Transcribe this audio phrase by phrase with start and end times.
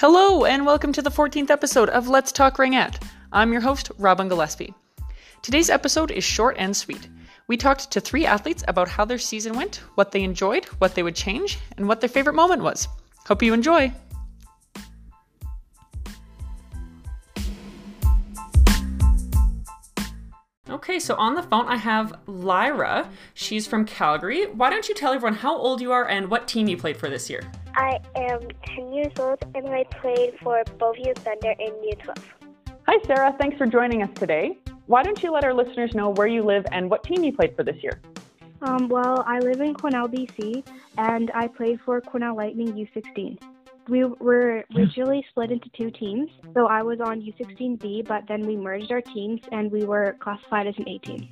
[0.00, 3.02] Hello, and welcome to the 14th episode of Let's Talk Ringette.
[3.32, 4.72] I'm your host, Robin Gillespie.
[5.42, 7.08] Today's episode is short and sweet.
[7.48, 11.02] We talked to three athletes about how their season went, what they enjoyed, what they
[11.02, 12.86] would change, and what their favorite moment was.
[13.26, 13.92] Hope you enjoy.
[20.70, 23.10] Okay, so on the phone I have Lyra.
[23.34, 24.46] She's from Calgary.
[24.46, 27.10] Why don't you tell everyone how old you are and what team you played for
[27.10, 27.42] this year?
[27.78, 28.40] I am
[28.74, 32.18] 10 years old and I played for Bellevue Thunder in U12.
[32.88, 33.36] Hi, Sarah.
[33.38, 34.58] Thanks for joining us today.
[34.86, 37.54] Why don't you let our listeners know where you live and what team you played
[37.54, 38.00] for this year?
[38.62, 43.40] Um, well, I live in Quesnel, BC, and I played for Quesnel Lightning U16.
[43.86, 48.56] We were originally split into two teams, so I was on U16B, but then we
[48.56, 51.28] merged our teams and we were classified as an A team.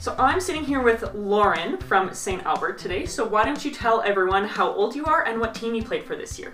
[0.00, 2.44] So I'm sitting here with Lauren from St.
[2.46, 3.04] Albert today.
[3.04, 6.04] So why don't you tell everyone how old you are and what team you played
[6.04, 6.52] for this year?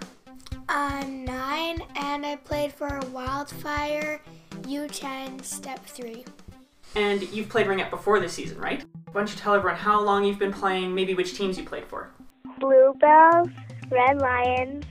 [0.67, 4.23] I'm nine and I played for Wildfire
[4.63, 6.25] U10 Step 3.
[6.95, 8.83] And you've played Ringette before this season, right?
[9.13, 11.85] Why don't you tell everyone how long you've been playing, maybe which teams you played
[11.85, 12.09] for?
[12.59, 13.51] Bluebells,
[13.91, 14.87] Red Lions,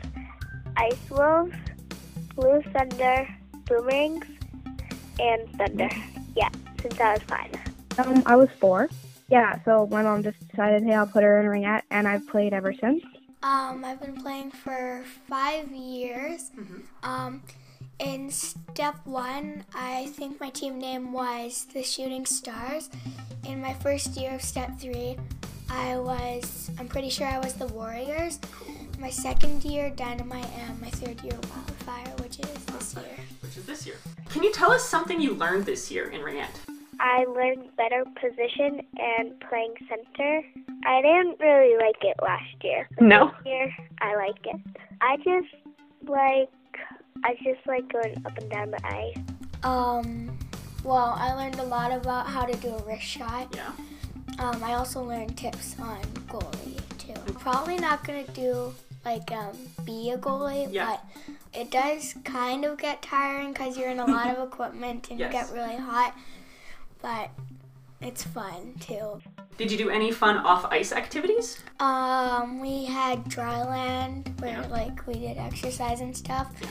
[0.77, 1.55] Ice Wolves,
[2.35, 3.27] Blue Thunder,
[3.65, 4.27] Boomerangs,
[5.19, 5.89] and Thunder.
[6.35, 6.49] Yeah,
[6.79, 7.72] since I was five.
[7.97, 8.89] Um, I was four.
[9.29, 12.53] Yeah, so my mom just decided, hey, I'll put her in ringette, and I've played
[12.53, 13.03] ever since.
[13.41, 16.51] Um, I've been playing for five years.
[17.03, 17.41] Um,
[17.99, 22.89] in step one, I think my team name was the Shooting Stars.
[23.47, 25.17] In my first year of step three,
[25.69, 28.39] I was, I'm pretty sure I was the Warriors.
[28.99, 33.25] My second year, Dynamite, and my third year, Wildfire, which is this year.
[33.41, 33.95] Which is this year.
[34.29, 36.72] Can you tell us something you learned this year in Ringette?
[37.05, 40.41] I learned better position and playing center.
[40.85, 42.87] I didn't really like it last year.
[42.95, 43.27] but No?
[43.43, 44.59] This year, I like it.
[45.01, 45.53] I just
[46.07, 46.49] like,
[47.25, 49.17] I just like going up and down the ice.
[49.63, 50.37] Um,
[50.85, 53.53] well, I learned a lot about how to do a wrist shot.
[53.53, 53.71] Yeah.
[54.39, 57.13] Um, I also learned tips on goalie too.
[57.27, 58.73] I'm probably not gonna do
[59.05, 59.55] like um,
[59.85, 60.85] be a goalie, Yeah.
[60.97, 61.05] but
[61.53, 65.33] it does kind of get tiring because you're in a lot of equipment and Yes.
[65.33, 66.13] you get really hot.
[67.03, 67.29] But
[68.01, 69.21] it's fun too.
[69.57, 71.61] Did you do any fun off ice activities?
[71.79, 74.67] Um, we had dry land where Yeah.
[74.67, 76.47] like we did exercise and stuff.
[76.61, 76.69] Yeah.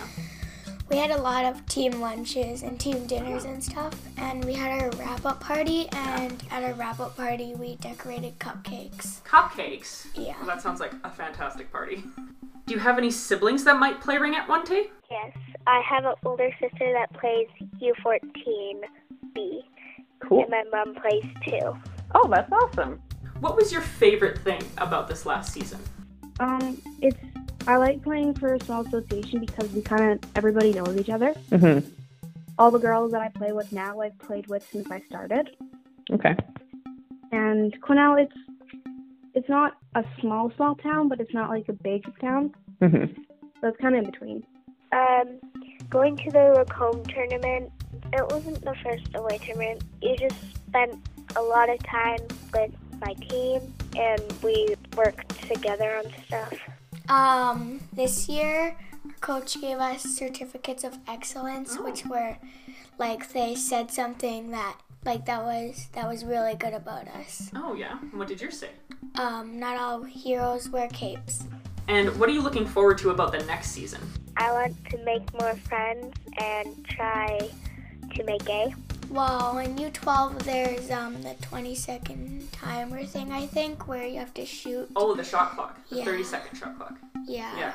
[0.90, 4.82] We had a lot of team lunches and team dinners and stuff, and we had
[4.82, 5.88] our wrap up party.
[5.92, 9.22] And at our wrap up party, we decorated cupcakes.
[9.22, 10.06] Cupcakes.
[10.14, 10.34] Yeah.
[10.38, 12.02] Well, that sounds like a fantastic party.
[12.66, 14.90] Do you have any siblings that might play Ringette one day?
[15.10, 15.32] Yes,
[15.66, 17.48] I have an older sister that plays
[17.80, 18.80] U14B,
[20.32, 20.42] Cool.
[20.42, 21.76] and my mom plays too.
[22.14, 23.00] Oh, that's awesome.
[23.40, 25.80] What was your favorite thing about this last season?
[26.40, 27.18] Um, it's
[27.66, 31.34] I like playing for a small association because we kind of everybody knows each other.
[31.50, 31.88] Mm-hmm.
[32.58, 35.50] All the girls that I play with now, I've played with since I started.
[36.10, 36.36] Okay.
[37.30, 38.36] And Quesnel, it's
[39.34, 42.54] it's not a small small town, but it's not like a big town.
[42.80, 43.20] Mm-hmm.
[43.60, 44.46] So it's kind of in between.
[44.92, 45.40] Um,
[45.88, 47.70] going to the Lacombe tournament,
[48.12, 49.82] it wasn't the first away tournament.
[50.00, 50.36] You just
[50.66, 51.00] spent
[51.36, 52.20] a lot of time
[52.52, 56.54] with my team, and we worked together on stuff.
[57.08, 62.36] Um, this year, our coach gave us certificates of excellence, which were
[62.98, 67.50] like they said something that like that was that was really good about us.
[67.56, 67.96] Oh, yeah.
[68.12, 68.70] What did yours say?
[69.16, 71.44] Um, not all heroes wear capes.
[71.88, 74.00] And what are you looking forward to about the next season?
[74.36, 77.50] I want to make more friends and try
[78.14, 78.74] to make A.
[79.10, 84.32] Well, in U12, there's um the 20 second timer thing I think where you have
[84.34, 84.88] to shoot.
[84.96, 85.78] Oh, the shot clock.
[85.90, 86.04] The Yeah.
[86.04, 86.94] 30 second shot clock.
[87.26, 87.56] Yeah.
[87.58, 87.72] Yeah.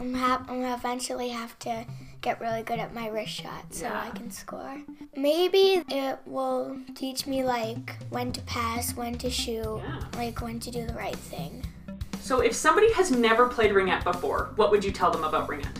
[0.00, 1.84] I'm hap- I'm gonna eventually have to
[2.20, 4.02] get really good at my wrist shot so Yeah.
[4.06, 4.80] I can score.
[5.16, 10.00] Maybe it will teach me like when to pass, when to shoot, Yeah.
[10.16, 11.64] like when to do the right thing.
[12.20, 15.76] So, if somebody has never played Ringette before, what would you tell them about Ringette?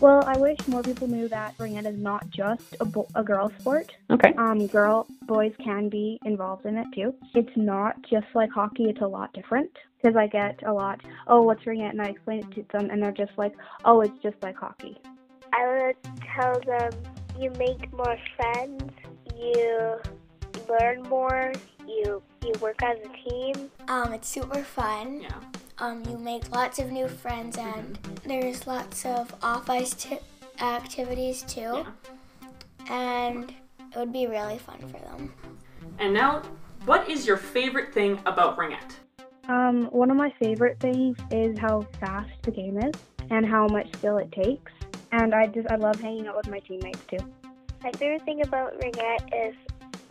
[0.00, 3.52] Well, I wish more people knew that ringette is not just a, bo- a girl
[3.58, 3.92] sport.
[4.10, 4.32] Okay.
[4.38, 7.14] Um, girl, boys can be involved in it too.
[7.34, 9.70] It's not just like hockey; it's a lot different.
[10.00, 13.02] Because I get a lot, oh, what's ringette, and I explain it to them, and
[13.02, 13.54] they're just like,
[13.84, 14.96] oh, it's just like hockey.
[15.52, 15.96] I would
[16.34, 16.92] tell them
[17.38, 18.82] you make more friends,
[19.36, 20.00] you
[20.66, 21.52] learn more,
[21.86, 23.70] you you work as a team.
[23.88, 25.20] Um, it's super fun.
[25.20, 25.40] Yeah.
[25.80, 30.18] Um, you make lots of new friends and there's lots of off ice t-
[30.60, 31.86] activities too.
[32.90, 33.52] And
[33.92, 35.32] it would be really fun for them.
[35.98, 36.42] And now,
[36.84, 38.94] what is your favorite thing about Ringette?
[39.48, 42.94] Um, one of my favorite things is how fast the game is
[43.30, 44.72] and how much skill it takes.
[45.12, 47.18] and I just I love hanging out with my teammates too.
[47.82, 49.56] My favorite thing about Ringette is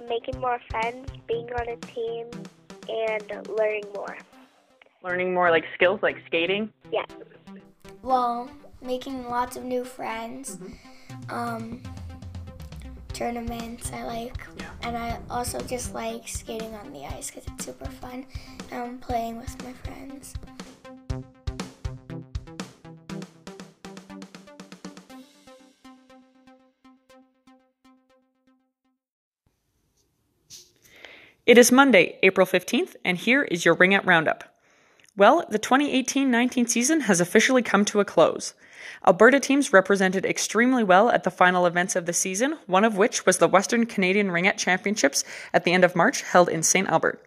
[0.09, 2.25] making more friends, being on a team,
[2.89, 4.17] and learning more.
[5.01, 6.73] Learning more like skills like skating?
[6.91, 7.05] Yeah.
[8.01, 8.49] Well,
[8.81, 10.59] making lots of new friends.
[11.29, 11.81] Um,
[13.13, 14.37] tournaments I like.
[14.81, 18.25] And I also just like skating on the ice because it's super fun.
[18.71, 20.33] And playing with my friends.
[31.45, 34.58] It is Monday, April 15th, and here is your Ringette Roundup.
[35.17, 38.53] Well, the 2018 19 season has officially come to a close.
[39.05, 43.25] Alberta teams represented extremely well at the final events of the season, one of which
[43.25, 45.23] was the Western Canadian Ringette Championships
[45.53, 46.87] at the end of March held in St.
[46.87, 47.25] Albert.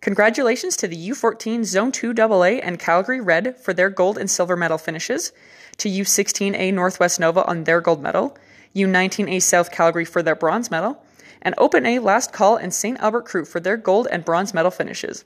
[0.00, 4.56] Congratulations to the U14 Zone 2 AA and Calgary Red for their gold and silver
[4.56, 5.32] medal finishes,
[5.78, 8.36] to U16A Northwest Nova on their gold medal,
[8.76, 11.02] U19A South Calgary for their bronze medal,
[11.40, 12.98] and Open A Last Call and St.
[13.00, 15.24] Albert Crew for their gold and bronze medal finishes.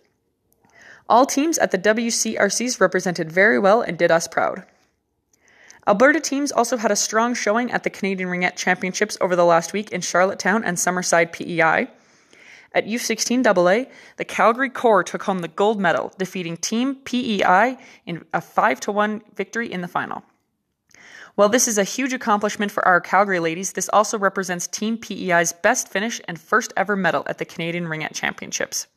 [1.08, 4.64] All teams at the WCRCs represented very well and did us proud.
[5.87, 9.72] Alberta teams also had a strong showing at the Canadian Ringette Championships over the last
[9.72, 11.88] week in Charlottetown and Summerside PEI.
[12.75, 18.26] At U16 AA, the Calgary Core took home the gold medal, defeating Team PEI in
[18.34, 20.22] a 5 1 victory in the final.
[21.37, 25.54] While this is a huge accomplishment for our Calgary ladies, this also represents Team PEI's
[25.54, 28.88] best finish and first ever medal at the Canadian Ringette Championships.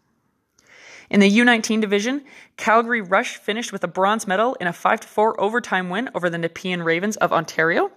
[1.11, 2.23] In the U19 division,
[2.55, 6.37] Calgary Rush finished with a bronze medal in a 5 4 overtime win over the
[6.37, 7.91] Nepean Ravens of Ontario.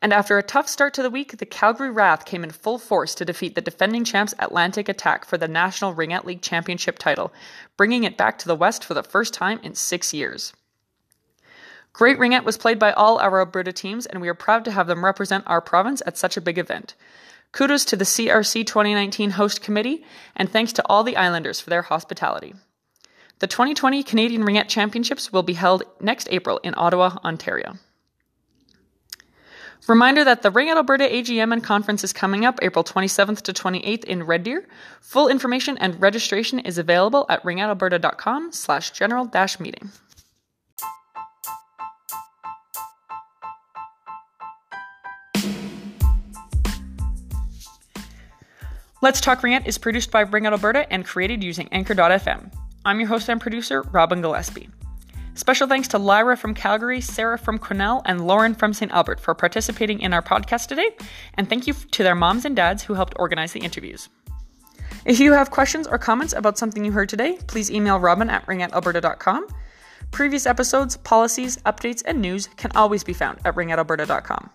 [0.00, 3.14] And after a tough start to the week, the Calgary Wrath came in full force
[3.16, 7.30] to defeat the defending champs Atlantic Attack for the National Ringette League Championship title,
[7.76, 10.54] bringing it back to the West for the first time in six years.
[11.92, 14.86] Great Ringette was played by all our Alberta teams, and we are proud to have
[14.86, 16.94] them represent our province at such a big event.
[17.52, 20.04] Kudos to the CRC 2019 host committee,
[20.36, 22.54] and thanks to all the Islanders for their hospitality.
[23.40, 27.78] The 2020 Canadian Ringette Championships will be held next April in Ottawa, Ontario.
[29.88, 34.04] Reminder that the Ringette Alberta AGM and conference is coming up April 27th to 28th
[34.04, 34.68] in Red Deer.
[35.00, 39.90] Full information and registration is available at ringettealberta.com slash general dash meeting.
[49.02, 52.52] Let's Talk Ringette is produced by Ring Ringette Alberta and created using Anchor.fm.
[52.84, 54.68] I'm your host and producer, Robin Gillespie.
[55.32, 58.92] Special thanks to Lyra from Calgary, Sarah from Quesnel, and Lauren from St.
[58.92, 60.90] Albert for participating in our podcast today,
[61.32, 64.10] and thank you to their moms and dads who helped organize the interviews.
[65.06, 68.44] If you have questions or comments about something you heard today, please email robin at
[68.44, 69.46] ringettealberta.com.
[70.10, 74.50] Previous episodes, policies, updates, and news can always be found at ringettealberta.com.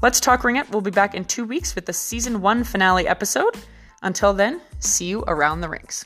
[0.00, 3.56] Let's Talk Ringette will be back in two weeks with the season one finale episode.
[4.02, 6.04] Until then, see you around the rinks.